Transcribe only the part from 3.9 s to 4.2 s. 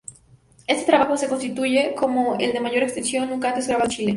Chile.